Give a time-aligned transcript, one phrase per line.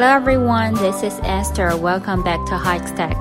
[0.00, 1.76] Hello everyone, this is Esther.
[1.76, 3.16] Welcome back to High Tech.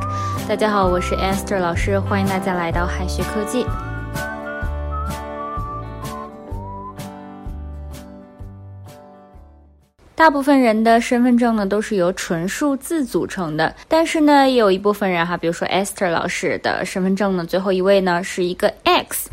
[0.47, 3.65] 大家好，我是 Esther 老师，欢迎大家来到海学科技。
[10.13, 19.31] 大部分人的身份证呢都是由纯数字组成的，但是呢，也有一部分人哈，比如说 Esther 老师的身份证呢，最后一位呢是一个 X。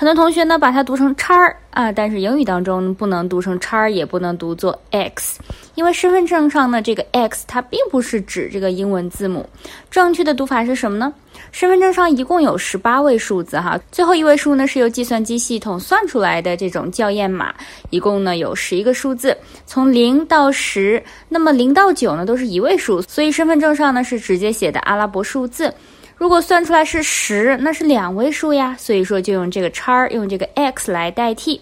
[0.00, 5.38] 很多同学呢把它读成叉儿啊，但是英语当中不能读成叉儿，也不能读作 x，
[5.74, 9.46] 因为身份证上呢这个 x 它并不是指这个英文字母，
[9.90, 11.12] 正确的读法是什么呢？
[11.52, 17.54] 身份证上一共有十八位数字哈，最后一位数呢是由计算机系统算出来的这种校验码，
[17.90, 19.36] 一共呢有十一个数字，
[19.66, 25.70] 从零到十，那么零到九呢都是一位数，所以身份证上呢是直接写的阿拉伯数字。
[26.20, 31.58] 如果算出来是十，那是两位数呀，所以说就用这个叉，用这个 x 来代替，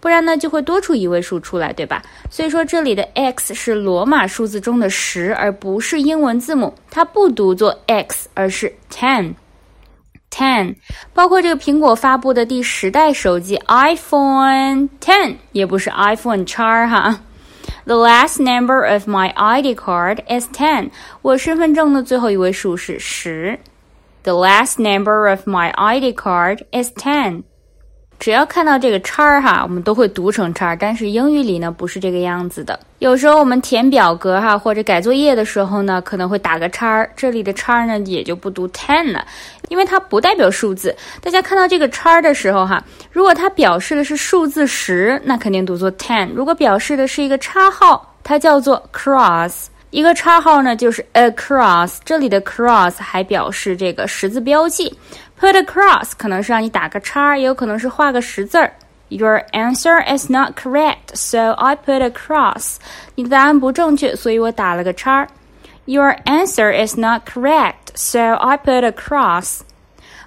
[0.00, 2.02] 不然呢就会多出一位数出来，对吧？
[2.28, 9.32] 所以说这里的 x 是罗马数字中的十，而不是英文字母，它不读作 x，而是 ten。
[10.28, 10.74] ten，
[11.14, 17.20] 包括这个苹果发布的第十代手机 iPhone ten，也不是 iPhone 叉哈。
[17.84, 20.90] The last number of my ID card is ten，
[21.22, 23.56] 我身份证的最后一位数是十。
[24.22, 27.42] The last number of my ID card is ten。
[28.18, 32.78] 只要看到这个叉儿哈，我们都会读成叉，但是英语里呢不是这个样子的。
[32.98, 39.26] 有时候我们填表格哈或者改作业的时候呢，可能会打个叉儿，这里的叉儿呢也就不读 ten 了，
[39.70, 40.94] 因为它不代表数字。
[41.22, 49.68] 大家看到这个叉儿的时候哈，如果它表示的是数字十，那肯定读作 ten；如果表示的是一个叉号，它叫做 cross。
[49.90, 54.96] 一个叉号呢，就是 across，这里的 cross 还表示这个十字标记。
[55.40, 58.72] Put a cross 可能是让你打个叉，也有可能是画个十字儿。
[59.08, 62.76] Your answer is not correct, so I put a cross。
[63.16, 65.26] 你的答案不正确，所以我打了个叉。
[65.86, 69.62] Your answer is not correct, so I put a cross。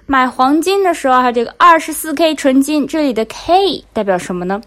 [0.04, 4.60] 买黄金的时候，哈，这个二十四 K 纯金，这里的 K 代表什么呢？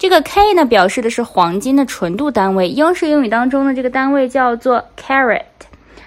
[0.00, 2.70] 这个 K 呢，表示的是黄金的纯度单位。
[2.70, 5.42] 英式英语当中呢，这个单位叫做 carat；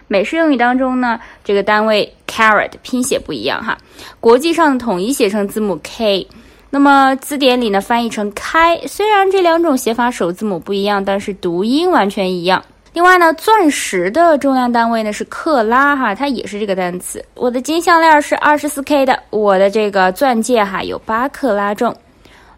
[0.08, 3.78] 美式英语当中呢，这个单位 carat 拼写不一样哈。
[4.20, 6.28] 国际上统一写成字母 K，
[6.72, 8.76] 那么字典里呢翻译成开。
[8.88, 12.64] 虽然这两种写法首字母不一样，但是读音完全一样。
[12.94, 17.24] 另外呢，钻石的重量单位呢是克拉哈，它也是这个单词。
[17.36, 21.96] 我的金项链是二十四 K 的，我的这个钻戒哈有八克拉重。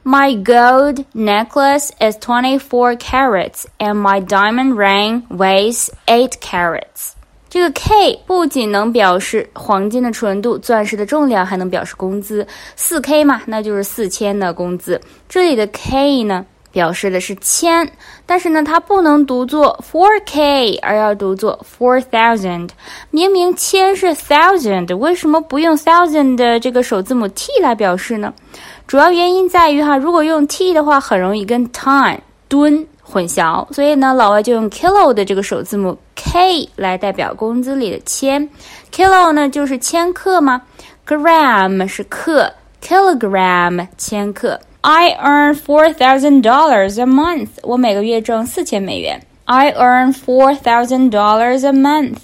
[0.08, 7.14] My gold necklace is 24 carats and my diamond ring weighs 8 carats.
[7.50, 12.46] 这个 K 不仅能表示黄金的纯度、钻石的重量，还能表示工资。
[12.76, 15.02] 四 K 嘛，那就是四千的工资。
[15.28, 17.92] 这里的 K 呢，表示的是千，
[18.28, 22.70] 但是呢，它不能读作 four K，而要读作 four thousand。
[23.10, 28.32] 明明千是 thousand，为什么不用 thousand 的这个首字母 T 来表示呢？
[28.88, 38.47] 主要原因在于哈，如果用 t 的话，很容易跟 time 吨混淆，所以呢，老外就用 kilo 的这个首字母 k 来代表工资里的千。
[38.94, 40.62] kilo 呢就是千克吗
[41.07, 44.59] ？gram 是克，kilogram 千克。
[44.81, 49.19] I earn four thousand dollars a month，我每个月挣四千美元。
[49.45, 52.18] I earn four thousand dollars a month。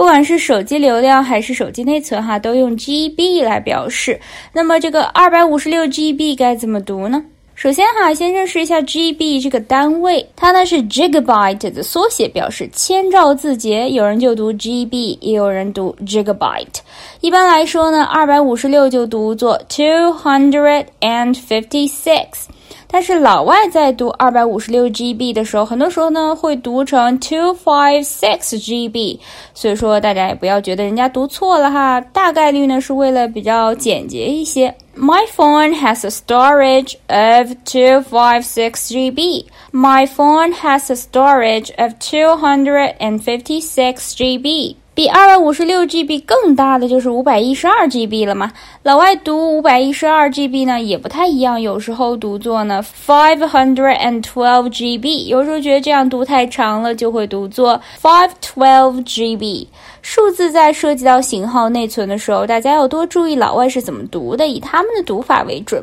[0.00, 4.18] 不管是手机流量还是手机内存，哈，都用 GB 来表示。
[4.54, 7.26] 那么这个二百五十六 GB 该怎么读呢？
[7.60, 13.90] 首先哈，先认识一下 GB 这个单位，它呢是 Gigabyte 的缩写，表示千兆字节。
[13.90, 16.78] 有人就读 GB，也有人读 Gigabyte。
[17.20, 22.46] 一般来说呢，二百五十六就读作 two hundred and fifty six。
[22.92, 29.18] 但是老外在读二百五十六 GB 的时候，很多时候呢会读成 two five six GB，
[29.52, 34.74] 所以说大家也不要觉得人家读错了哈，大概率呢是为了比较简洁一些。
[35.00, 39.48] My phone has a storage of two five six GB.
[39.72, 44.76] My phone has a storage of two hundred and fifty six GB.
[44.92, 48.52] 比二百五十六 GB 更大的就是五百一十二 GB 了嘛？
[48.82, 59.66] 老外读五百一十二 GB 呢也不太一样，有时候读作呢 five hundred and twelve GB，有时候觉得这样读太长了，就会读作 five twelve GB。
[60.02, 65.82] 数字在涉及到型号内存的时候，大家要多注意老外是怎么读的，以他们的读法为准。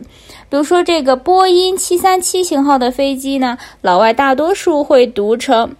[0.50, 5.74] 比如说这个波音七三七型号的飞机呢，老外大多数会读成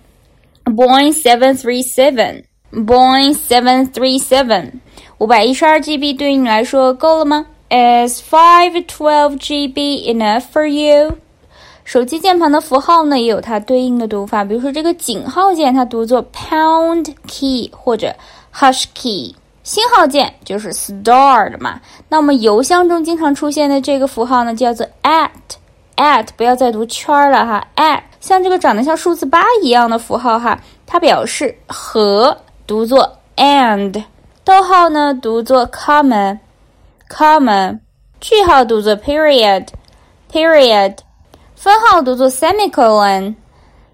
[0.66, 2.47] Boeing seven three seven。
[2.72, 4.74] Boeing seven three seven，
[5.20, 11.18] 五百一十二 GB 对于你来说够了吗？Is five twelve GB enough for you？
[11.86, 14.44] 手机键盘的符号呢，也有它对应的读法。
[14.44, 18.14] 比如说这个井号键，它读作 pound key 或者
[18.54, 19.34] hush key。
[19.64, 21.80] 星号键就是 star 的嘛。
[22.10, 25.30] 那我们邮箱中经常出现的这个符号呢，叫做 at
[25.96, 27.66] at，不要再读圈了哈。
[27.78, 34.05] at 像这个长得像数字八一样的符号哈，它表示和，读作 and。
[34.45, 36.39] 逗号呢，读作 comma
[37.09, 37.79] comma。
[38.21, 39.69] 句号读作 period
[40.31, 40.99] period。
[41.55, 43.37] 分号读作 semicolon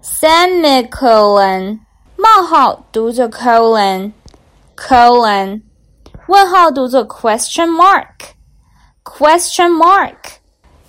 [0.03, 1.79] semicolon。
[2.15, 4.11] 冒号读作 colon
[4.75, 5.61] colon。
[6.27, 8.05] 问号读作 question mark
[9.03, 10.15] question mark。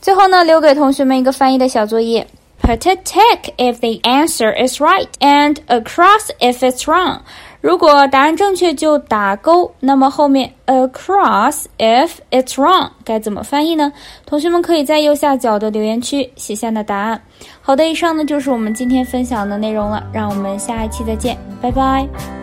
[0.00, 2.26] 最后呢，留给同学们一个翻译的小作业。
[2.62, 7.20] Put a tick if the answer is right and a cross if it's wrong。
[7.65, 13.91] 如果答案正确就打勾，那么后面 a cross if it's wrong 该怎么翻译呢？
[14.23, 17.19] 同学们可以在右下角的留言区写下的答案。
[17.63, 22.34] 好的，以上呢就是我们今天分享的内容了，让我们下一期再见，拜拜。